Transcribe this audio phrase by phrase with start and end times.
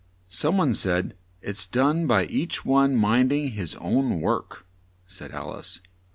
[0.29, 4.65] '""Some one said, it's done by each one mind ing his own work,"
[5.05, 5.79] said Al ice.